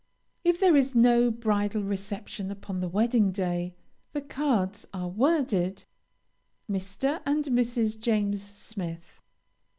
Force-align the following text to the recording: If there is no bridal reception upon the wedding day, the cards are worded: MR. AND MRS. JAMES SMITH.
If 0.43 0.59
there 0.59 0.75
is 0.75 0.95
no 0.95 1.29
bridal 1.29 1.83
reception 1.83 2.49
upon 2.49 2.79
the 2.79 2.87
wedding 2.89 3.31
day, 3.31 3.75
the 4.13 4.21
cards 4.21 4.87
are 4.95 5.07
worded: 5.07 5.85
MR. 6.67 7.21
AND 7.23 7.45
MRS. 7.45 7.99
JAMES 7.99 8.41
SMITH. 8.41 9.21